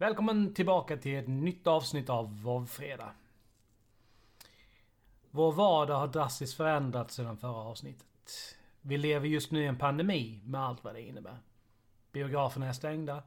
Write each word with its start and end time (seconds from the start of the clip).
Välkommen 0.00 0.54
tillbaka 0.54 0.96
till 0.96 1.18
ett 1.18 1.28
nytt 1.28 1.66
avsnitt 1.66 2.10
av 2.10 2.42
Vovfredag. 2.42 3.10
Vår 5.30 5.52
vardag 5.52 5.94
har 5.94 6.06
drastiskt 6.06 6.56
förändrats 6.56 7.14
sedan 7.14 7.36
förra 7.36 7.56
avsnittet. 7.56 8.56
Vi 8.80 8.98
lever 8.98 9.28
just 9.28 9.50
nu 9.50 9.62
i 9.62 9.66
en 9.66 9.78
pandemi 9.78 10.40
med 10.44 10.60
allt 10.60 10.84
vad 10.84 10.94
det 10.94 11.02
innebär. 11.02 11.38
Biograferna 12.12 12.66
är 12.66 12.72
stängda, 12.72 13.22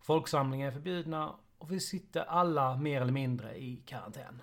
folksamlingar 0.00 0.68
är 0.68 0.72
förbjudna 0.72 1.34
och 1.58 1.72
vi 1.72 1.80
sitter 1.80 2.24
alla 2.24 2.76
mer 2.76 3.00
eller 3.00 3.12
mindre 3.12 3.58
i 3.58 3.76
karantän. 3.76 4.42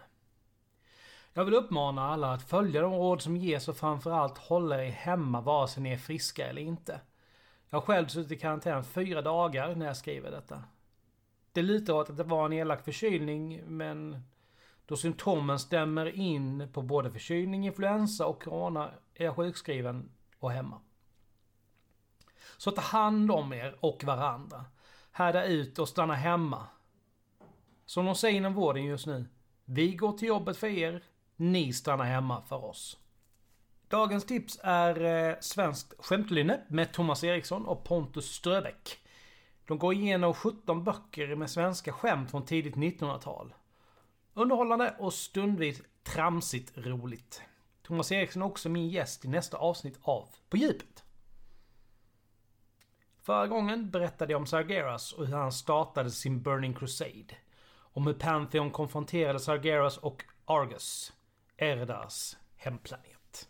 Jag 1.34 1.46
vill 1.46 1.54
uppmana 1.54 2.08
alla 2.08 2.34
att 2.34 2.50
följa 2.50 2.82
de 2.82 2.94
råd 2.94 3.22
som 3.22 3.38
ges 3.38 3.68
och 3.68 3.78
framförallt 3.78 4.38
hålla 4.38 4.84
er 4.84 4.92
hemma 4.92 5.42
vare 5.42 5.68
sig 5.68 5.84
ni 5.84 5.92
är 5.92 5.98
friska 5.98 6.48
eller 6.48 6.62
inte. 6.62 7.02
Jag 7.70 7.80
har 7.80 7.86
själv 7.86 8.08
suttit 8.08 8.32
i 8.32 8.40
karantän 8.40 8.84
fyra 8.84 9.22
dagar 9.22 9.76
när 9.76 9.86
jag 9.86 9.98
skriver 9.98 10.32
detta. 10.32 10.64
Det 11.60 11.64
lutar 11.64 11.94
åt 11.94 12.10
att 12.10 12.18
det 12.18 12.24
var 12.24 12.46
en 12.46 12.54
elak 12.54 12.84
förkylning, 12.84 13.64
men 13.66 14.24
då 14.86 14.96
symptomen 14.96 15.60
stämmer 15.60 16.06
in 16.06 16.70
på 16.74 16.82
både 16.82 17.12
förkylning, 17.12 17.66
influensa 17.66 18.26
och 18.26 18.44
corona 18.44 18.92
är 19.14 19.26
jag 19.26 19.36
sjukskriven 19.36 20.12
och 20.40 20.52
hemma. 20.52 20.82
Så 22.58 22.72
ta 22.72 22.82
hand 22.82 23.32
om 23.32 23.54
er 23.54 23.78
och 23.80 24.04
varandra. 24.04 24.66
Härda 25.12 25.46
ut 25.46 25.80
och 25.80 25.90
stanna 25.90 26.14
hemma. 26.14 26.68
Som 27.86 28.06
de 28.06 28.16
säger 28.16 28.38
inom 28.38 28.54
vården 28.54 28.84
just 28.84 29.08
nu. 29.08 29.26
Vi 29.66 29.96
går 29.96 30.12
till 30.12 30.28
jobbet 30.28 30.58
för 30.58 30.68
er, 30.68 31.04
ni 31.36 31.74
stannar 31.74 32.06
hemma 32.06 32.42
för 32.42 32.66
oss. 32.66 32.98
Dagens 33.88 34.26
tips 34.26 34.60
är 34.64 35.02
eh, 35.30 35.36
Svenskt 35.40 35.94
skämtlynne 36.00 36.60
med 36.68 36.94
Thomas 36.94 37.24
Eriksson 37.24 37.66
och 37.66 37.84
Pontus 37.84 38.32
Ströbeck. 38.32 39.00
De 39.70 39.78
går 39.78 39.94
igenom 39.94 40.34
17 40.34 40.84
böcker 40.84 41.36
med 41.36 41.50
svenska 41.50 41.94
skämt 41.94 42.32
från 42.32 42.46
tidigt 42.46 42.76
1900-tal. 42.76 43.54
Underhållande 44.34 44.96
och 45.00 45.14
stundvis 45.14 45.82
tramsigt 46.04 46.78
roligt. 46.78 47.42
Thomas 47.82 48.12
Eriksson 48.12 48.42
är 48.42 48.46
också 48.46 48.70
min 48.70 48.90
gäst 48.90 49.26
i 49.26 49.28
nästa 49.28 49.58
avsnitt 49.58 50.00
av 50.02 50.28
På 50.50 50.58
djupet. 50.58 51.04
Förra 53.22 53.48
gången 53.48 53.92
berättade 53.92 54.32
jag 54.32 54.40
om 54.40 54.46
Sargeras 54.46 55.14
och 55.14 55.28
hur 55.28 55.36
han 55.36 55.52
startade 55.52 56.12
sin 56.12 56.42
Burning 56.42 56.74
Crusade. 56.74 57.36
Om 57.78 58.08
hur 58.08 58.14
Pantheon 58.14 58.72
konfronterade 58.72 59.40
Sargeras 59.40 59.98
och 59.98 60.24
Argus, 60.46 61.14
Erdars 61.58 62.38
hemplanet. 62.56 63.50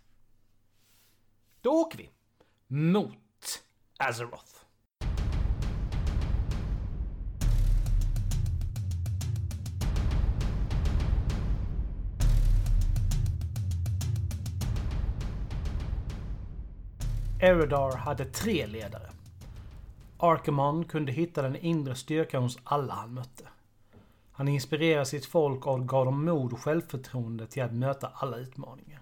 Då 1.62 1.72
åker 1.72 1.98
vi 1.98 2.10
mot 2.68 3.64
Azeroth. 3.98 4.69
Eredar 17.42 17.98
hade 17.98 18.26
tre 18.26 18.68
ledare. 18.68 19.10
Arkemon 20.18 20.86
kunde 20.86 21.12
hitta 21.12 21.42
den 21.42 21.56
inre 21.56 21.96
styrkan 21.96 22.44
hos 22.44 22.58
alla 22.64 22.94
han 22.94 23.14
mötte. 23.14 23.44
Han 24.32 24.48
inspirerade 24.48 25.06
sitt 25.06 25.26
folk 25.26 25.68
och 25.68 25.88
gav 25.88 26.06
dem 26.06 26.26
mod 26.26 26.54
och 26.54 26.62
självförtroende 26.62 27.48
till 27.48 27.64
att 27.64 27.74
möta 27.74 28.08
alla 28.14 28.38
utmaningar. 28.38 29.02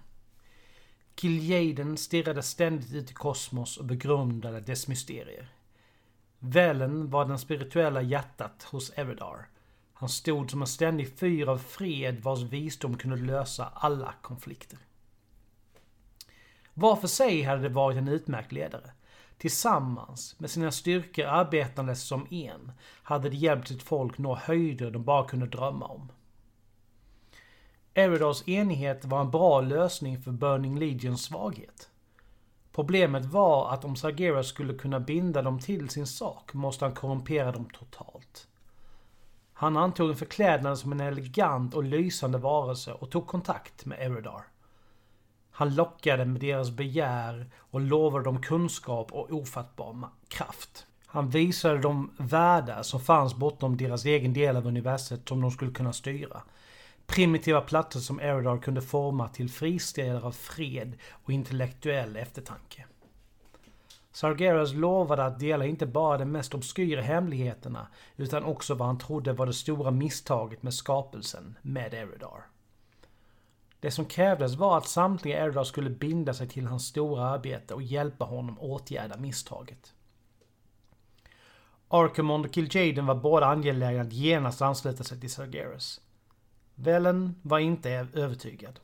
Kiljaden 1.16 1.96
stirrade 1.96 2.42
ständigt 2.42 2.92
ut 2.94 3.10
i 3.10 3.14
kosmos 3.14 3.76
och 3.76 3.84
begrundade 3.84 4.60
dess 4.60 4.88
mysterier. 4.88 5.48
Välen 6.38 7.10
var 7.10 7.24
den 7.24 7.38
spirituella 7.38 8.02
hjärtat 8.02 8.62
hos 8.62 8.92
Eredar. 8.96 9.48
Han 9.92 10.08
stod 10.08 10.50
som 10.50 10.60
en 10.60 10.66
ständig 10.66 11.18
fyr 11.18 11.48
av 11.48 11.58
fred 11.58 12.20
vars 12.20 12.42
visdom 12.42 12.96
kunde 12.96 13.16
lösa 13.16 13.72
alla 13.74 14.14
konflikter. 14.22 14.78
Var 16.78 16.96
för 16.96 17.08
sig 17.08 17.42
hade 17.42 17.62
det 17.62 17.68
varit 17.68 17.98
en 17.98 18.08
utmärkt 18.08 18.52
ledare. 18.52 18.90
Tillsammans, 19.38 20.34
med 20.38 20.50
sina 20.50 20.72
styrkor 20.72 21.24
arbetandes 21.24 22.02
som 22.02 22.26
en, 22.30 22.72
hade 23.02 23.30
det 23.30 23.36
hjälpt 23.36 23.68
sitt 23.68 23.82
folk 23.82 24.18
nå 24.18 24.34
höjder 24.34 24.90
de 24.90 25.04
bara 25.04 25.28
kunde 25.28 25.46
drömma 25.46 25.86
om. 25.86 26.12
Eridors 27.94 28.48
enighet 28.48 29.04
var 29.04 29.20
en 29.20 29.30
bra 29.30 29.60
lösning 29.60 30.22
för 30.22 30.30
Burning 30.30 30.78
Legions 30.78 31.24
svaghet. 31.24 31.88
Problemet 32.72 33.24
var 33.24 33.72
att 33.72 33.84
om 33.84 33.96
Sargeras 33.96 34.46
skulle 34.48 34.74
kunna 34.74 35.00
binda 35.00 35.42
dem 35.42 35.58
till 35.58 35.88
sin 35.88 36.06
sak 36.06 36.54
måste 36.54 36.84
han 36.84 36.94
korrumpera 36.94 37.52
dem 37.52 37.68
totalt. 37.72 38.48
Han 39.52 39.76
antog 39.76 40.10
en 40.10 40.16
förklädnad 40.16 40.78
som 40.78 40.92
en 40.92 41.00
elegant 41.00 41.74
och 41.74 41.84
lysande 41.84 42.38
varelse 42.38 42.92
och 42.92 43.10
tog 43.10 43.26
kontakt 43.26 43.84
med 43.84 44.00
Eridar. 44.00 44.44
Han 45.58 45.74
lockade 45.74 46.24
med 46.24 46.40
deras 46.40 46.70
begär 46.70 47.50
och 47.56 47.80
lovade 47.80 48.24
dem 48.24 48.42
kunskap 48.42 49.12
och 49.12 49.32
ofattbar 49.32 50.08
kraft. 50.28 50.86
Han 51.06 51.30
visade 51.30 51.78
dem 51.78 52.10
världar 52.18 52.82
som 52.82 53.00
fanns 53.00 53.34
bortom 53.34 53.76
deras 53.76 54.04
egen 54.04 54.32
del 54.32 54.56
av 54.56 54.66
universet 54.66 55.28
som 55.28 55.40
de 55.40 55.50
skulle 55.50 55.70
kunna 55.70 55.92
styra. 55.92 56.42
Primitiva 57.06 57.60
platser 57.60 58.00
som 58.00 58.20
Eridar 58.20 58.58
kunde 58.58 58.82
forma 58.82 59.28
till 59.28 59.50
fristäder 59.50 60.26
av 60.26 60.32
fred 60.32 60.98
och 61.10 61.32
intellektuell 61.32 62.16
eftertanke. 62.16 62.86
Sargeras 64.12 64.72
lovade 64.72 65.24
att 65.24 65.38
dela 65.38 65.66
inte 65.66 65.86
bara 65.86 66.18
de 66.18 66.24
mest 66.24 66.54
obskyra 66.54 67.02
hemligheterna 67.02 67.86
utan 68.16 68.44
också 68.44 68.74
vad 68.74 68.88
han 68.88 68.98
trodde 68.98 69.32
var 69.32 69.46
det 69.46 69.54
stora 69.54 69.90
misstaget 69.90 70.62
med 70.62 70.74
skapelsen 70.74 71.58
med 71.62 71.94
Eridar. 71.94 72.44
Det 73.80 73.90
som 73.90 74.04
krävdes 74.04 74.54
var 74.54 74.78
att 74.78 74.88
samtliga 74.88 75.44
Eridar 75.44 75.64
skulle 75.64 75.90
binda 75.90 76.34
sig 76.34 76.48
till 76.48 76.66
hans 76.66 76.86
stora 76.86 77.24
arbete 77.24 77.74
och 77.74 77.82
hjälpa 77.82 78.24
honom 78.24 78.58
åtgärda 78.58 79.16
misstaget. 79.16 79.94
Arkamond 81.88 82.46
och 82.46 82.54
Kiljaden 82.54 83.06
var 83.06 83.14
båda 83.14 83.46
angelägna 83.46 84.02
att 84.02 84.12
genast 84.12 84.62
ansluta 84.62 85.04
sig 85.04 85.20
till 85.20 85.30
Sargeras. 85.30 86.00
Velen 86.74 87.34
var 87.42 87.58
inte 87.58 87.90
övertygad. 88.14 88.80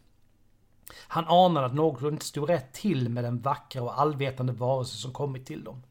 Han 1.09 1.25
anade 1.25 1.67
att 1.67 1.75
något 1.75 2.03
inte 2.03 2.25
stod 2.25 2.49
rätt 2.49 2.73
till 2.73 3.09
med 3.09 3.25
den 3.25 3.41
vackra 3.41 3.83
och 3.83 4.01
allvetande 4.01 4.53
varelse 4.53 4.97
som 4.97 5.13
kommit 5.13 5.47
till 5.47 5.65
dem. 5.65 5.83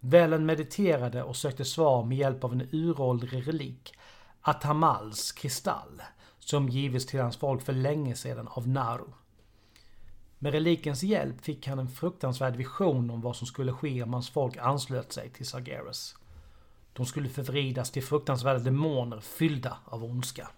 Velen 0.00 0.46
mediterade 0.46 1.22
och 1.22 1.36
sökte 1.36 1.64
svar 1.64 2.04
med 2.04 2.18
hjälp 2.18 2.44
av 2.44 2.52
en 2.52 2.68
uråldrig 2.72 3.48
relik, 3.48 3.94
Atamals 4.40 5.32
kristall, 5.32 6.02
som 6.48 6.68
givits 6.68 7.06
till 7.06 7.20
hans 7.20 7.36
folk 7.36 7.62
för 7.62 7.72
länge 7.72 8.14
sedan 8.14 8.48
av 8.48 8.68
Naru. 8.68 9.04
Med 10.38 10.52
relikens 10.52 11.02
hjälp 11.02 11.40
fick 11.40 11.66
han 11.66 11.78
en 11.78 11.88
fruktansvärd 11.88 12.56
vision 12.56 13.10
om 13.10 13.20
vad 13.20 13.36
som 13.36 13.46
skulle 13.46 13.72
ske 13.72 14.02
om 14.02 14.12
hans 14.12 14.30
folk 14.30 14.56
anslöt 14.56 15.12
sig 15.12 15.30
till 15.30 15.46
Sargeras. 15.46 16.16
De 16.92 17.06
skulle 17.06 17.28
förvridas 17.28 17.90
till 17.90 18.02
fruktansvärda 18.02 18.58
demoner 18.58 19.20
fyllda 19.20 19.78
av 19.84 20.04
ondska. 20.04 20.48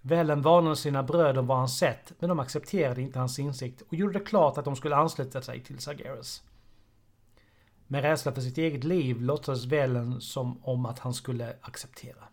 Välen 0.00 0.42
varnade 0.42 0.76
sina 0.76 1.02
bröder 1.02 1.38
om 1.38 1.46
vad 1.46 1.58
han 1.58 1.68
sett, 1.68 2.12
men 2.18 2.28
de 2.28 2.40
accepterade 2.40 3.02
inte 3.02 3.18
hans 3.18 3.38
insikt 3.38 3.82
och 3.88 3.94
gjorde 3.94 4.18
det 4.18 4.24
klart 4.24 4.58
att 4.58 4.64
de 4.64 4.76
skulle 4.76 4.96
ansluta 4.96 5.42
sig 5.42 5.60
till 5.60 5.78
Sargeras. 5.78 6.42
Med 7.86 8.02
rädsla 8.02 8.32
för 8.32 8.40
sitt 8.40 8.58
eget 8.58 8.84
liv 8.84 9.22
låtsades 9.22 9.64
Välen 9.64 10.20
som 10.20 10.64
om 10.64 10.86
att 10.86 10.98
han 10.98 11.14
skulle 11.14 11.56
acceptera. 11.60 12.24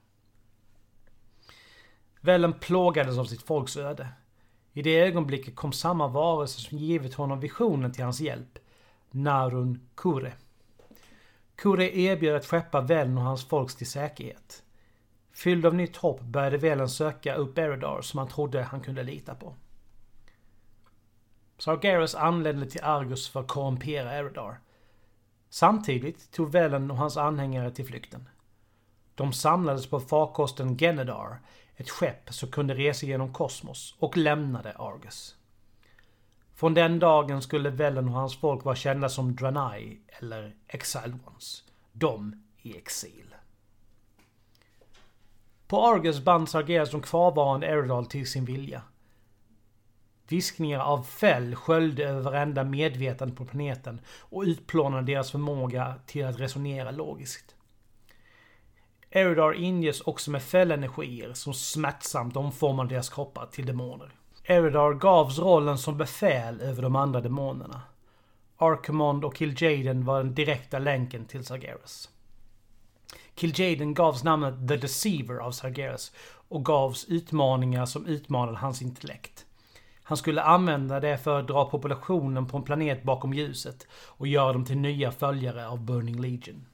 Velen 2.21 2.53
plågades 2.53 3.17
av 3.17 3.25
sitt 3.25 3.41
folks 3.41 3.77
öde. 3.77 4.07
I 4.73 4.81
det 4.81 4.99
ögonblicket 4.99 5.55
kom 5.55 5.71
samma 5.71 6.07
varelse 6.07 6.61
som 6.61 6.77
givit 6.77 7.13
honom 7.13 7.39
visionen 7.39 7.91
till 7.91 8.03
hans 8.03 8.21
hjälp. 8.21 8.59
Narun 9.11 9.87
Kure. 9.95 10.33
Kure 11.55 11.97
erbjöd 11.97 12.35
att 12.35 12.45
skeppa 12.45 12.81
Velen 12.81 13.17
och 13.17 13.23
hans 13.23 13.45
folks 13.45 13.75
till 13.75 13.89
säkerhet. 13.89 14.63
Fylld 15.31 15.65
av 15.65 15.75
nytt 15.75 15.97
hopp 15.97 16.21
började 16.21 16.57
Velen 16.57 16.89
söka 16.89 17.35
upp 17.35 17.57
Eridar 17.57 18.01
som 18.01 18.17
han 18.17 18.27
trodde 18.27 18.63
han 18.63 18.81
kunde 18.81 19.03
lita 19.03 19.35
på. 19.35 19.55
Sargeras 21.57 22.15
anlände 22.15 22.65
till 22.65 22.83
Argus 22.83 23.29
för 23.29 23.39
att 23.39 23.47
korrumpera 23.47 24.11
Eridar. 24.11 24.59
Samtidigt 25.49 26.31
tog 26.31 26.51
Velen 26.51 26.91
och 26.91 26.97
hans 26.97 27.17
anhängare 27.17 27.71
till 27.71 27.85
flykten. 27.85 28.29
De 29.15 29.33
samlades 29.33 29.87
på 29.87 29.99
farkosten 29.99 30.77
Genedar, 30.77 31.39
ett 31.81 31.89
skepp 31.89 32.33
som 32.33 32.51
kunde 32.51 32.73
resa 32.73 33.05
genom 33.05 33.33
kosmos 33.33 33.95
och 33.99 34.17
lämnade 34.17 34.73
Argus. 34.77 35.35
Från 36.55 36.73
den 36.73 36.99
dagen 36.99 37.41
skulle 37.41 37.69
Velen 37.69 38.07
och 38.07 38.13
hans 38.13 38.37
folk 38.37 38.65
vara 38.65 38.75
kända 38.75 39.09
som 39.09 39.35
Draenei 39.35 40.01
eller 40.07 40.55
Exiled 40.67 41.19
Ones. 41.25 41.63
De 41.91 42.43
i 42.61 42.77
exil. 42.77 43.35
På 45.67 45.87
Argus 45.87 46.19
band 46.19 46.49
Sargeras 46.49 46.91
de 46.91 47.01
kvarvarande 47.01 47.67
Eridal 47.67 48.05
till 48.05 48.27
sin 48.27 48.45
vilja. 48.45 48.81
Viskningar 50.27 50.79
av 50.79 51.03
fäll 51.03 51.55
sköljde 51.55 52.03
över 52.09 52.21
varenda 52.21 52.63
medvetande 52.63 53.35
på 53.35 53.45
planeten 53.45 54.01
och 54.07 54.41
utplånade 54.41 55.03
deras 55.03 55.31
förmåga 55.31 55.95
till 56.05 56.25
att 56.25 56.39
resonera 56.39 56.91
logiskt. 56.91 57.55
Eridar 59.13 59.53
inges 59.53 60.01
också 60.01 60.31
med 60.31 60.43
fällenergier 60.43 61.33
som 61.33 61.53
smärtsamt 61.53 62.37
omformar 62.37 62.85
deras 62.85 63.09
kroppar 63.09 63.45
till 63.45 63.65
demoner. 63.65 64.09
Eridar 64.43 64.93
gavs 64.93 65.39
rollen 65.39 65.77
som 65.77 65.97
befäl 65.97 66.61
över 66.61 66.81
de 66.81 66.95
andra 66.95 67.21
demonerna. 67.21 67.81
Archimond 68.57 69.25
och 69.25 69.35
Kil'jaeden 69.35 70.03
var 70.03 70.17
den 70.17 70.35
direkta 70.35 70.79
länken 70.79 71.25
till 71.25 71.45
Sargeras. 71.45 72.09
Kil'jaeden 73.35 73.93
gavs 73.93 74.23
namnet 74.23 74.67
The 74.67 74.75
Deceiver 74.75 75.37
av 75.37 75.51
Sargeras 75.51 76.11
och 76.47 76.65
gavs 76.65 77.05
utmaningar 77.05 77.85
som 77.85 78.05
utmanade 78.05 78.57
hans 78.57 78.81
intellekt. 78.81 79.45
Han 80.03 80.17
skulle 80.17 80.41
använda 80.41 80.99
det 80.99 81.17
för 81.17 81.39
att 81.39 81.47
dra 81.47 81.69
populationen 81.69 82.47
på 82.47 82.57
en 82.57 82.63
planet 82.63 83.03
bakom 83.03 83.33
ljuset 83.33 83.87
och 83.93 84.27
göra 84.27 84.53
dem 84.53 84.65
till 84.65 84.77
nya 84.77 85.11
följare 85.11 85.67
av 85.67 85.79
Burning 85.85 86.21
Legion. 86.21 86.65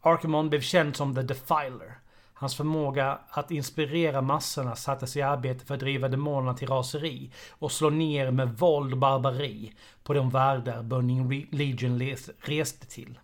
Archimon 0.00 0.48
blev 0.50 0.60
känd 0.60 0.96
som 0.96 1.14
The 1.14 1.22
Defiler. 1.22 1.98
Hans 2.34 2.56
förmåga 2.56 3.18
att 3.30 3.50
inspirera 3.50 4.22
massorna 4.22 4.76
sattes 4.76 5.16
i 5.16 5.22
arbete 5.22 5.64
för 5.64 5.74
att 5.74 5.80
driva 5.80 6.08
demonerna 6.08 6.54
till 6.54 6.68
raseri 6.68 7.30
och 7.50 7.72
slå 7.72 7.90
ner 7.90 8.30
med 8.30 8.58
våld 8.58 8.92
och 8.92 8.98
barbari 8.98 9.72
på 10.02 10.14
de 10.14 10.30
världar 10.30 10.82
Burning 10.82 11.48
Legion 11.50 12.00
reste 12.38 12.86
till. 12.86 13.18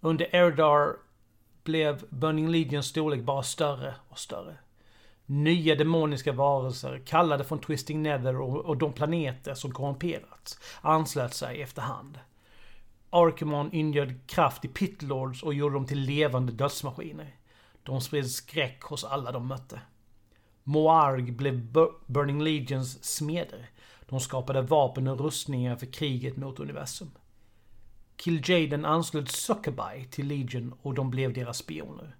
Under 0.00 0.34
Erdar 0.34 0.96
blev 1.64 2.04
Burning 2.08 2.48
Legions 2.48 2.86
storlek 2.86 3.20
bara 3.20 3.42
större 3.42 3.94
och 4.08 4.18
större. 4.18 4.56
Nya 5.26 5.74
demoniska 5.74 6.32
varelser, 6.32 7.02
kallade 7.06 7.44
från 7.44 7.58
Twisting 7.58 8.02
Nether 8.02 8.40
och, 8.40 8.76
de 8.76 8.92
planeter 8.92 9.54
som 9.54 9.72
korrumperats, 9.72 10.58
anslöt 10.80 11.34
sig 11.34 11.62
efterhand. 11.62 12.18
Arkemon 13.14 13.72
ingöd 13.72 14.26
kraft 14.26 14.64
i 14.64 14.68
Pitlords 14.68 15.42
och 15.42 15.54
gjorde 15.54 15.74
dem 15.74 15.86
till 15.86 16.00
levande 16.00 16.52
dödsmaskiner. 16.52 17.36
De 17.82 18.00
spred 18.00 18.30
skräck 18.30 18.82
hos 18.82 19.04
alla 19.04 19.32
de 19.32 19.46
mötte. 19.48 19.80
Moarg 20.62 21.32
blev 21.32 21.72
Burning 22.06 22.42
Legions 22.42 23.04
smeder. 23.04 23.70
De 24.08 24.20
skapade 24.20 24.62
vapen 24.62 25.08
och 25.08 25.20
rustningar 25.20 25.76
för 25.76 25.86
kriget 25.86 26.36
mot 26.36 26.60
universum. 26.60 27.10
Kil'jaeden 28.16 28.84
anslöt 28.84 29.30
Suckerby 29.30 30.04
till 30.10 30.26
Legion 30.26 30.74
och 30.82 30.94
de 30.94 31.10
blev 31.10 31.32
deras 31.32 31.58
spioner. 31.58 32.16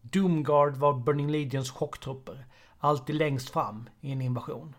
Doomguard 0.00 0.76
var 0.76 0.92
Burning 0.92 1.30
Legions 1.30 1.70
chocktrupper, 1.70 2.46
alltid 2.78 3.16
längst 3.16 3.50
fram 3.50 3.88
i 4.00 4.12
en 4.12 4.22
invasion. 4.22 4.76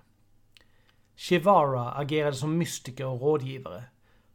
Shivara 1.16 1.92
agerade 1.92 2.36
som 2.36 2.58
mystiker 2.58 3.06
och 3.06 3.22
rådgivare. 3.22 3.84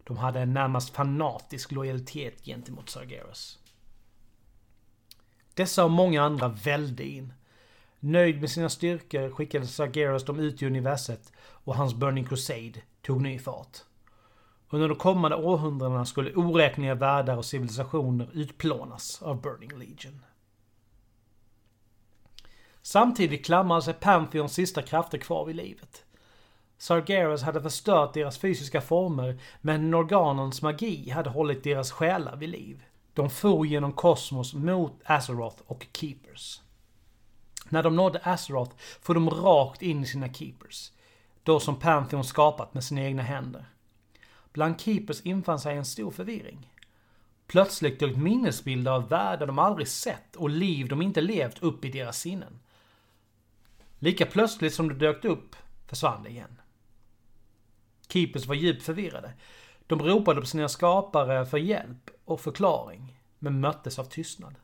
De 0.04 0.16
hade 0.16 0.40
en 0.40 0.54
närmast 0.54 0.90
fanatisk 0.90 1.72
lojalitet 1.72 2.44
gentemot 2.44 2.88
Sargeras. 2.88 3.58
Dessa 5.54 5.84
och 5.84 5.90
många 5.90 6.22
andra 6.22 6.48
välde 6.48 7.04
in. 7.04 7.32
Nöjd 8.00 8.40
med 8.40 8.50
sina 8.50 8.68
styrkor 8.68 9.30
skickade 9.30 9.66
Sargeras 9.66 10.24
dem 10.24 10.40
ut 10.40 10.62
i 10.62 10.66
universet 10.66 11.32
och 11.38 11.76
hans 11.76 11.94
Burning 11.94 12.24
Crusade 12.24 12.80
tog 13.02 13.22
ny 13.22 13.38
fart. 13.38 13.78
Under 14.70 14.88
de 14.88 14.98
kommande 14.98 15.36
århundradena 15.36 16.04
skulle 16.06 16.34
oräkneliga 16.34 16.94
världar 16.94 17.36
och 17.36 17.44
civilisationer 17.44 18.30
utplånas 18.32 19.22
av 19.22 19.40
Burning 19.40 19.78
Legion. 19.78 20.24
Samtidigt 22.82 23.44
klamrade 23.44 23.82
sig 23.82 23.94
Pantheons 23.94 24.54
sista 24.54 24.82
krafter 24.82 25.18
kvar 25.18 25.44
vid 25.44 25.56
livet. 25.56 26.04
Sargeras 26.82 27.42
hade 27.42 27.62
förstört 27.62 28.14
deras 28.14 28.38
fysiska 28.38 28.80
former, 28.80 29.38
men 29.60 29.90
Norganons 29.90 30.62
magi 30.62 31.10
hade 31.10 31.30
hållit 31.30 31.64
deras 31.64 31.92
själar 31.92 32.36
vid 32.36 32.48
liv. 32.48 32.82
De 33.14 33.30
for 33.30 33.66
genom 33.66 33.92
kosmos 33.92 34.54
mot 34.54 35.00
Azeroth 35.04 35.62
och 35.66 35.86
Keepers. 35.92 36.60
När 37.68 37.82
de 37.82 37.96
nådde 37.96 38.20
Azeroth 38.22 38.76
for 39.00 39.14
de 39.14 39.30
rakt 39.30 39.82
in 39.82 40.02
i 40.02 40.06
sina 40.06 40.32
Keepers. 40.32 40.92
Då 41.42 41.60
som 41.60 41.76
Pantheon 41.76 42.24
skapat 42.24 42.74
med 42.74 42.84
sina 42.84 43.02
egna 43.02 43.22
händer. 43.22 43.64
Bland 44.52 44.80
Keepers 44.80 45.20
infann 45.20 45.60
sig 45.60 45.76
en 45.76 45.84
stor 45.84 46.10
förvirring. 46.10 46.72
Plötsligt 47.46 48.00
dök 48.00 48.16
minnesbilder 48.16 48.92
av 48.92 49.08
världar 49.08 49.46
de 49.46 49.58
aldrig 49.58 49.88
sett 49.88 50.36
och 50.36 50.50
liv 50.50 50.88
de 50.88 51.02
inte 51.02 51.20
levt 51.20 51.62
upp 51.62 51.84
i 51.84 51.90
deras 51.90 52.18
sinnen. 52.18 52.58
Lika 53.98 54.26
plötsligt 54.26 54.74
som 54.74 54.88
det 54.88 54.94
dök 54.94 55.24
upp 55.24 55.56
försvann 55.86 56.22
det 56.22 56.30
igen. 56.30 56.58
Keepers 58.12 58.46
var 58.46 58.54
djupt 58.54 58.82
förvirrade. 58.82 59.32
De 59.86 60.02
ropade 60.02 60.40
på 60.40 60.46
sina 60.46 60.68
skapare 60.68 61.46
för 61.46 61.58
hjälp 61.58 62.10
och 62.24 62.40
förklaring, 62.40 63.16
men 63.38 63.60
möttes 63.60 63.98
av 63.98 64.04
tystnad. 64.04 64.54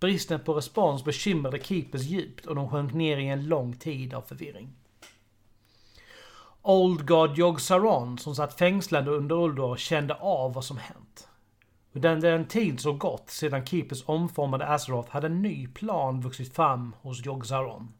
Bristen 0.00 0.40
på 0.40 0.54
respons 0.54 1.04
bekymrade 1.04 1.58
Keepers 1.58 2.02
djupt 2.02 2.46
och 2.46 2.54
de 2.54 2.70
sjönk 2.70 2.94
ner 2.94 3.16
i 3.16 3.28
en 3.28 3.48
lång 3.48 3.76
tid 3.76 4.14
av 4.14 4.22
förvirring. 4.22 4.72
Old 6.62 7.06
God 7.06 7.38
Jog 7.38 7.60
Saron, 7.60 8.18
som 8.18 8.34
satt 8.34 8.58
fängslad 8.58 9.08
under 9.08 9.36
Uldor, 9.36 9.76
kände 9.76 10.14
av 10.14 10.52
vad 10.52 10.64
som 10.64 10.76
hänt. 10.76 11.28
Under 11.92 12.30
den 12.30 12.48
tid 12.48 12.80
som 12.80 12.98
gått 12.98 13.30
sedan 13.30 13.66
Keepers 13.66 14.02
omformade 14.06 14.66
Azeroth 14.68 15.10
hade 15.10 15.26
en 15.26 15.42
ny 15.42 15.68
plan 15.68 16.20
vuxit 16.20 16.54
fram 16.54 16.94
hos 17.00 17.24
Jog 17.24 17.46
Saron. 17.46 17.92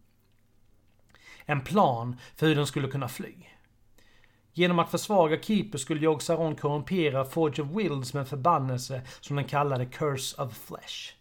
En 1.45 1.61
plan 1.61 2.17
för 2.37 2.47
hur 2.47 2.55
den 2.55 2.67
skulle 2.67 2.89
kunna 2.89 3.09
fly. 3.09 3.35
Genom 4.59 4.79
att 4.79 4.91
försvaga 4.91 5.43
Keeper 5.43 5.79
skulle 5.79 6.01
jag 6.01 6.23
Saron 6.23 6.57
korrumpera 6.57 7.25
Forge 7.25 7.63
of 7.63 7.69
Wills 7.71 8.15
med 8.15 8.21
en 8.21 8.27
förbannelse 8.27 9.03
som 9.21 9.37
den 9.37 9.45
kallade 9.45 9.87
Curse 9.87 10.43
of 10.43 10.57
Flesh. 10.57 11.15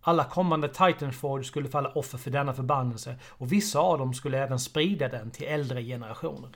Alla 0.00 0.24
kommande 0.24 0.68
Titanforge 0.68 1.44
skulle 1.44 1.68
falla 1.68 1.88
offer 1.88 2.18
för 2.18 2.30
denna 2.30 2.54
förbannelse 2.54 3.16
och 3.24 3.52
vissa 3.52 3.78
av 3.78 3.98
dem 3.98 4.14
skulle 4.14 4.38
även 4.38 4.58
sprida 4.58 5.08
den 5.08 5.30
till 5.30 5.46
äldre 5.46 5.82
generationer. 5.82 6.50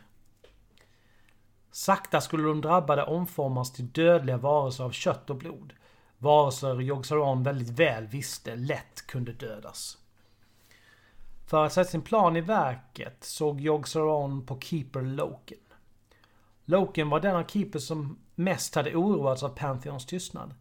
Sakta 1.70 2.20
skulle 2.20 2.42
de 2.42 2.60
drabbade 2.60 3.04
omformas 3.04 3.72
till 3.72 3.88
dödliga 3.88 4.36
varelser 4.36 4.84
av 4.84 4.90
kött 4.90 5.30
och 5.30 5.36
blod. 5.36 5.72
Varelser 6.18 6.82
Yogg 6.82 7.06
Saron 7.06 7.42
väldigt 7.42 7.78
väl 7.78 8.06
visste 8.06 8.56
lätt 8.56 9.06
kunde 9.06 9.32
dödas. 9.32 9.98
För 11.46 11.64
att 11.64 11.72
sätta 11.72 11.90
sin 11.90 12.02
plan 12.02 12.36
i 12.36 12.40
verket 12.40 13.24
såg 13.24 13.60
Yogg 13.60 13.88
Saron 13.88 14.46
på 14.46 14.60
Keeper 14.60 15.02
Loken. 15.02 15.58
Loken 16.68 17.10
var 17.10 17.20
den 17.20 17.36
av 17.36 17.44
Keeper 17.44 17.78
som 17.78 18.18
mest 18.34 18.74
hade 18.74 18.94
oroats 18.94 19.42
av 19.42 19.48
Pantheons 19.48 20.06
tystnad. 20.06 20.54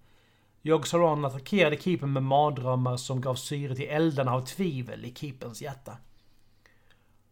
Yogg 0.64 0.88
Saron 0.88 1.26
attackerade 1.26 1.78
keepern 1.78 2.14
med 2.14 2.24
mardrömmar 2.24 2.98
som 2.98 3.22
gav 3.22 3.36
syre 3.36 3.76
till 3.76 3.90
eldarna 3.90 4.34
av 4.34 4.46
tvivel 4.46 5.06
i 5.06 5.14
keeperns 5.14 5.62
hjärta. 5.62 5.98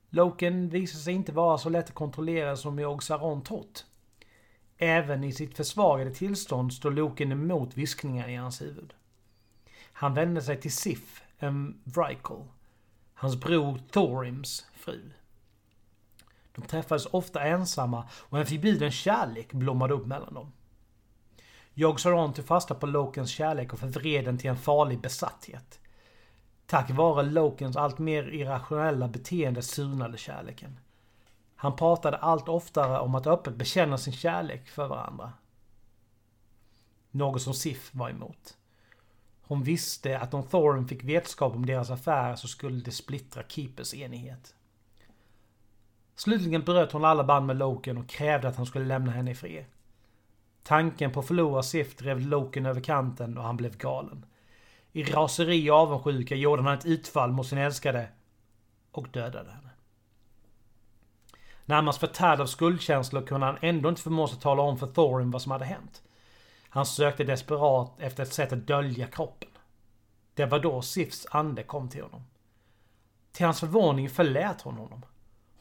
Loken 0.10 0.70
visade 0.70 1.04
sig 1.04 1.14
inte 1.14 1.32
vara 1.32 1.58
så 1.58 1.70
lätt 1.70 1.90
att 1.90 1.96
kontrollera 1.96 2.58
som 2.58 2.80
Yogg 2.80 3.04
Saron 3.04 3.44
trott. 3.44 3.86
Även 4.78 5.24
i 5.24 5.32
sitt 5.32 5.58
försvagade 5.58 6.12
tillstånd 6.12 6.74
stod 6.74 6.94
Loken 6.94 7.32
emot 7.32 7.78
viskningar 7.78 8.30
i 8.30 8.36
hans 8.36 8.62
huvud. 8.62 8.94
Han 9.94 10.14
vände 10.14 10.42
sig 10.42 10.62
till 10.62 10.74
Sif, 10.74 11.24
en 11.40 11.82
vrykel, 11.84 12.44
hans 13.14 13.36
bror 13.36 13.80
Thorims 13.92 14.66
fru. 14.74 15.02
De 16.56 16.62
träffades 16.62 17.06
ofta 17.06 17.44
ensamma 17.44 18.08
och 18.14 18.40
en 18.40 18.46
förbjuden 18.46 18.92
kärlek 18.92 19.54
blommade 19.54 19.94
upp 19.94 20.06
mellan 20.06 20.34
dem. 20.34 20.52
Jag 21.74 22.00
Saron 22.00 22.34
tog 22.34 22.46
fasta 22.46 22.76
på 22.76 22.86
Lokens 22.86 23.32
kärlek 23.32 23.74
och 23.74 23.80
förvred 23.80 24.26
den 24.26 24.38
till 24.38 24.50
en 24.50 24.58
farlig 24.58 25.02
besatthet. 25.02 25.80
Tack 26.66 26.90
vare 26.90 27.24
Lokens 27.24 27.76
allt 27.76 28.00
mer 28.00 28.24
irrationella 28.34 29.08
beteende 29.08 29.62
surnade 29.62 30.18
kärleken. 30.18 30.80
Han 31.56 31.76
pratade 31.76 32.18
allt 32.18 32.50
oftare 32.50 33.00
om 33.00 33.16
att 33.16 33.28
öppet 33.28 33.56
bekänna 33.56 33.98
sin 33.98 34.14
kärlek 34.14 34.68
för 34.68 34.88
varandra. 34.88 35.34
Något 37.12 37.42
som 37.42 37.54
Sif 37.54 37.90
var 37.94 38.10
emot. 38.10 38.58
Hon 39.42 39.64
visste 39.64 40.20
att 40.20 40.34
om 40.34 40.44
Thorin 40.44 40.88
fick 40.88 41.04
vetskap 41.04 41.56
om 41.56 41.66
deras 41.66 41.90
affär 41.90 42.36
så 42.36 42.48
skulle 42.48 42.82
det 42.82 42.92
splittra 42.92 43.44
Keepers 43.48 43.94
enighet. 43.94 44.56
Slutligen 46.16 46.62
bröt 46.62 46.92
hon 46.92 47.06
alla 47.06 47.24
band 47.24 47.46
med 47.46 47.58
Loken 47.58 47.98
och 47.98 48.10
krävde 48.10 48.48
att 48.48 48.56
han 48.56 48.66
skulle 48.66 48.86
lämna 48.86 49.12
henne 49.12 49.32
i 49.32 49.36
fred. 49.36 49.66
Tanken 50.64 51.12
på 51.12 51.20
att 51.20 51.28
förlora 51.28 51.64
Sif 51.64 51.98
drev 51.98 52.20
Loken 52.20 52.66
över 52.66 52.82
kanten 52.82 53.38
och 53.38 53.44
han 53.44 53.58
blev 53.58 53.78
galen. 53.78 54.26
I 54.92 55.04
raseri 55.04 55.70
och 55.70 55.76
avundsjuka 55.76 56.36
gjorde 56.36 56.64
han 56.64 56.74
ett 56.74 56.86
utfall 56.86 57.32
mot 57.32 57.48
sin 57.48 57.58
älskade 57.58 58.08
och 58.92 59.10
dödade 59.10 59.52
henne. 59.52 59.70
Närmast 61.66 62.00
förtärd 62.00 62.42
av 62.42 62.46
skuldkänslor 62.46 63.22
kunde 63.22 63.46
han 63.46 63.58
ändå 63.62 63.90
inte 63.90 64.02
förmå 64.02 64.28
sig 64.28 64.40
tala 64.40 64.62
om 64.62 64.78
för 64.78 64.88
Thorin 64.88 65.32
vad 65.32 65.42
som 65.42 65.52
hade 65.52 65.66
hänt. 65.66 66.02
Han 66.70 66.86
sökte 66.86 67.24
desperat 67.24 68.00
efter 68.00 68.24
ett 68.24 68.34
sätt 68.34 68.54
att 68.54 68.68
dölja 68.68 69.08
kroppen. 69.08 69.50
Det 70.34 70.46
var 70.46 70.60
då 70.60 70.82
Sifs 70.82 71.28
ande 71.32 71.64
kom 71.64 71.90
till 71.90 72.04
honom. 72.04 72.24
Till 73.32 73.46
hans 73.46 73.60
förvåning 73.60 74.10
förlät 74.10 74.62
hon 74.62 74.78
honom. 74.78 75.06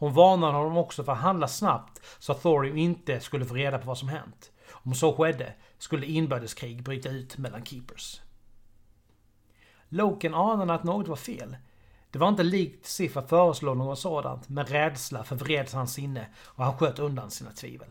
Hon 0.02 0.12
varnade 0.12 0.56
honom 0.56 0.76
också 0.76 1.04
för 1.04 1.12
att 1.12 1.18
handla 1.18 1.48
snabbt 1.48 2.00
så 2.18 2.32
att 2.32 2.42
Thorium 2.42 2.76
inte 2.76 3.20
skulle 3.20 3.44
få 3.44 3.54
reda 3.54 3.78
på 3.78 3.86
vad 3.86 3.98
som 3.98 4.08
hänt. 4.08 4.52
Om 4.70 4.94
så 4.94 5.16
skedde 5.16 5.54
skulle 5.78 6.06
inbördeskrig 6.06 6.82
bryta 6.82 7.08
ut 7.08 7.38
mellan 7.38 7.64
Keepers. 7.64 8.20
Loken 9.88 10.34
anade 10.34 10.74
att 10.74 10.84
något 10.84 11.08
var 11.08 11.16
fel. 11.16 11.56
Det 12.10 12.18
var 12.18 12.28
inte 12.28 12.42
likt 12.42 12.86
Sif 12.86 13.16
att 13.16 13.28
föreslå 13.28 13.74
något 13.74 13.98
sådant, 13.98 14.48
men 14.48 14.66
rädsla 14.66 15.24
förvreds 15.24 15.72
hans 15.72 15.94
sinne 15.94 16.26
och 16.44 16.64
han 16.64 16.78
sköt 16.78 16.98
undan 16.98 17.30
sina 17.30 17.50
tvivel. 17.50 17.90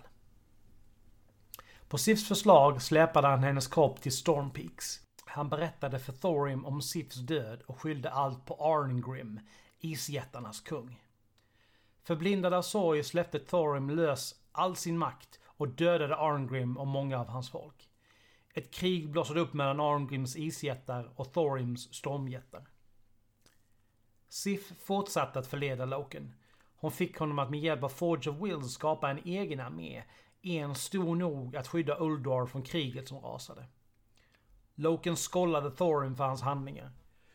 På 1.87 1.97
Sifs 1.97 2.27
förslag 2.27 2.81
släpade 2.81 3.27
han 3.27 3.43
hennes 3.43 3.67
kropp 3.67 4.01
till 4.01 4.17
Storm 4.17 4.49
Peaks. 4.49 4.99
Han 5.25 5.49
berättade 5.49 5.99
för 5.99 6.13
Thorium 6.13 6.65
om 6.65 6.81
Sifs 6.81 7.15
död 7.15 7.61
och 7.67 7.81
skyllde 7.81 8.11
allt 8.11 8.45
på 8.45 8.55
Arngrim, 8.55 9.39
isjättarnas 9.79 10.59
kung. 10.59 10.99
Förblindad 12.03 12.53
av 12.53 12.61
sorg 12.61 13.03
släppte 13.03 13.39
Thorim 13.39 13.89
lös 13.89 14.35
all 14.51 14.75
sin 14.75 14.97
makt 14.97 15.39
och 15.45 15.67
dödade 15.67 16.15
Arngrim 16.15 16.77
och 16.77 16.87
många 16.87 17.19
av 17.19 17.27
hans 17.27 17.49
folk. 17.49 17.89
Ett 18.53 18.73
krig 18.73 19.11
blossade 19.11 19.39
upp 19.39 19.53
mellan 19.53 19.79
Arngrims 19.79 20.35
isjättar 20.35 21.11
och 21.15 21.33
Thorims 21.33 21.93
stormjättar. 21.93 22.67
Sif 24.29 24.73
fortsatte 24.79 25.39
att 25.39 25.47
förleda 25.47 25.85
Loken. 25.85 26.33
Hon 26.75 26.91
fick 26.91 27.17
honom 27.17 27.39
att 27.39 27.49
med 27.49 27.59
hjälp 27.59 27.83
av 27.83 27.89
Forge 27.89 28.31
of 28.31 28.41
Will 28.41 28.69
skapa 28.69 29.09
en 29.09 29.19
egen 29.25 29.59
armé, 29.59 30.03
en 30.41 30.75
stor 30.75 31.15
nog 31.15 31.55
att 31.55 31.67
skydda 31.67 31.99
Uldor 31.99 32.45
från 32.45 32.63
kriget 32.63 33.07
som 33.07 33.19
rasade. 33.19 33.65
Loken 34.75 35.17
skollade 35.17 35.71
Thorin 35.71 36.15
för 36.15 36.23
hans 36.23 36.41
handlingar. 36.41 36.91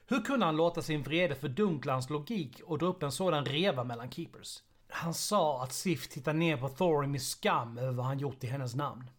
Hur 0.08 0.20
kunde 0.20 0.46
han 0.46 0.56
låta 0.56 0.82
sin 0.82 1.02
vrede 1.02 1.34
fördunkla 1.34 1.92
hans 1.92 2.10
logik 2.10 2.60
och 2.64 2.78
dra 2.78 2.86
upp 2.86 3.02
en 3.02 3.12
sådan 3.12 3.44
reva 3.44 3.84
mellan 3.84 4.10
keepers? 4.10 4.62
Han 4.88 5.14
sa 5.14 5.62
att 5.62 5.72
Sif 5.72 6.08
tittade 6.08 6.38
ner 6.38 6.56
på 6.56 6.68
Thorim 6.68 7.14
i 7.14 7.18
skam 7.18 7.78
över 7.78 7.92
vad 7.92 8.06
han 8.06 8.18
gjort 8.18 8.44
i 8.44 8.46
hennes 8.46 8.74
namn. 8.74 9.10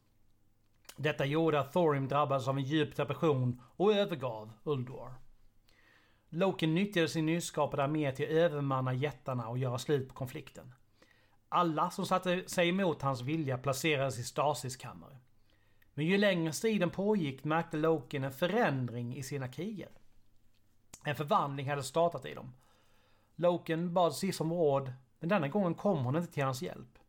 Detta 0.96 1.26
gjorde 1.26 1.60
att 1.60 1.74
Thorim 1.74 2.08
drabbades 2.08 2.48
av 2.48 2.58
en 2.58 2.64
djup 2.64 2.96
depression 2.96 3.62
och 3.76 3.94
övergav 3.94 4.52
Uldor. 4.64 5.14
Loken 6.30 6.76
nyttjade 6.76 7.08
sin 7.08 7.26
nyskapade 7.26 7.84
armé 7.84 8.12
till 8.12 8.26
att 8.26 8.32
övermanna 8.32 8.94
jättarna 8.94 9.48
och 9.48 9.58
göra 9.58 9.78
slut 9.78 10.08
på 10.08 10.14
konflikten. 10.14 10.74
Alla 11.50 11.90
som 11.90 12.06
satte 12.06 12.50
sig 12.50 12.70
emot 12.70 13.02
hans 13.02 13.22
vilja 13.22 13.58
placerades 13.58 14.20
i 14.20 14.24
stasiskammare. 14.24 15.18
Men 15.94 16.06
ju 16.06 16.18
längre 16.18 16.54
striden 16.54 16.90
pågick 16.90 17.44
märkte 17.44 17.78
Loken 17.78 18.24
en 18.24 18.32
förändring 18.32 19.16
i 19.16 19.24
sina 19.24 19.48
krigare. 19.48 19.97
En 21.04 21.16
förvandling 21.16 21.70
hade 21.70 21.84
startat 21.84 22.26
i 22.26 22.34
dem. 22.34 22.54
Loken 23.36 23.94
bad 23.94 24.16
Sif 24.16 24.42
om 24.42 24.54
råd, 24.54 24.94
men 25.20 25.30
denna 25.30 25.48
gången 25.48 25.76
kom 25.76 26.06
hon 26.06 26.16
inte 26.16 26.34
till 26.34 26.44
hans 26.44 26.62
hjälp. 26.62 27.00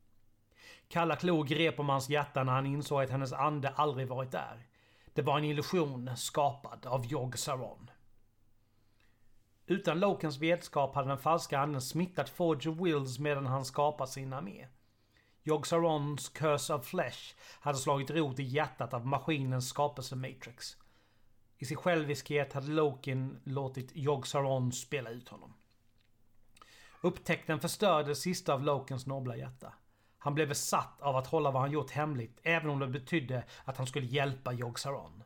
Kalla 0.89 1.17
klor 1.17 1.45
grep 1.45 1.81
om 1.81 1.89
hans 1.89 2.09
hjärta 2.09 2.45
när 2.45 2.53
han 2.53 2.67
insåg 2.67 3.03
att 3.03 3.11
hennes 3.11 3.33
ande 3.33 3.69
aldrig 3.69 4.09
varit 4.09 4.31
där. 4.31 4.67
Det 5.15 5.23
var 5.23 5.39
en 5.39 5.45
illusion 5.45 6.17
skapad 6.17 6.87
av 6.87 7.07
Jog 7.07 7.39
Saron. 7.39 7.91
Utan 9.67 10.01
Lokens 10.01 10.39
vetskap 10.39 10.95
hade 10.95 11.09
den 11.09 11.19
falska 11.19 11.59
anden 11.59 11.81
smittat 11.81 12.29
Forge 12.29 12.71
of 12.71 12.79
Wills 12.81 13.19
medan 13.19 13.47
han 13.47 13.65
skapat 13.65 14.11
sin 14.11 14.33
armé. 14.33 14.67
Jog-Sarons 15.43 16.29
Curse 16.29 16.75
of 16.75 16.87
Flesh 16.87 17.35
hade 17.61 17.79
slagit 17.79 18.11
rot 18.11 18.39
i 18.39 18.43
hjärtat 18.43 18.95
av 18.95 19.07
maskinens 19.07 19.69
skapelse 19.69 20.17
Matrix. 20.17 20.77
I 21.59 21.65
sin 21.65 21.77
själviskhet 21.77 22.53
hade 22.53 22.67
Loken 22.67 23.41
låtit 23.45 23.97
Jog-Saron 23.97 24.73
spela 24.73 25.11
ut 25.11 25.29
honom. 25.29 25.55
Upptäckten 27.01 27.61
förstörde 27.61 28.09
det 28.09 28.15
sista 28.15 28.55
av 28.55 28.63
Lokens 28.63 29.07
nobla 29.07 29.37
hjärta. 29.37 29.73
Han 30.19 30.35
blev 30.35 30.49
besatt 30.49 31.01
av 31.01 31.17
att 31.17 31.27
hålla 31.27 31.51
vad 31.51 31.63
han 31.63 31.71
gjort 31.71 31.91
hemligt, 31.91 32.41
även 32.43 32.71
om 32.71 32.79
det 32.79 32.87
betydde 32.87 33.45
att 33.65 33.77
han 33.77 33.87
skulle 33.87 34.07
hjälpa 34.07 34.53
Jog-Saron. 34.53 35.23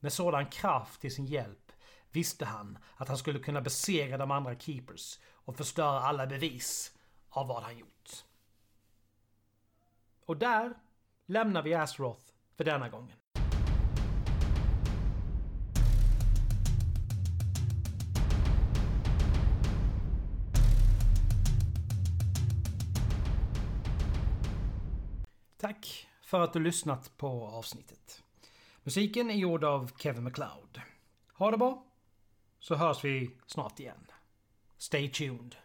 Med 0.00 0.12
sådan 0.12 0.46
kraft 0.46 1.00
till 1.00 1.14
sin 1.14 1.26
hjälp 1.26 1.72
visste 2.10 2.44
han 2.44 2.78
att 2.96 3.08
han 3.08 3.18
skulle 3.18 3.38
kunna 3.38 3.60
besegra 3.60 4.18
de 4.18 4.30
andra 4.30 4.58
keepers 4.58 5.18
och 5.32 5.56
förstöra 5.56 6.00
alla 6.00 6.26
bevis 6.26 6.98
av 7.28 7.46
vad 7.46 7.62
han 7.62 7.78
gjort. 7.78 8.24
Och 10.24 10.36
där 10.36 10.74
lämnar 11.26 11.62
vi 11.62 11.74
Asroth 11.74 12.24
för 12.56 12.64
denna 12.64 12.88
gången. 12.88 13.16
Tack 25.66 26.08
för 26.22 26.40
att 26.40 26.52
du 26.52 26.60
lyssnat 26.60 27.16
på 27.16 27.46
avsnittet. 27.46 28.22
Musiken 28.82 29.30
är 29.30 29.34
gjord 29.34 29.64
av 29.64 29.90
Kevin 29.98 30.24
MacLeod. 30.24 30.80
Ha 31.32 31.50
det 31.50 31.56
bra, 31.56 31.84
så 32.58 32.74
hörs 32.74 33.04
vi 33.04 33.30
snart 33.46 33.80
igen. 33.80 34.06
Stay 34.78 35.08
tuned. 35.08 35.56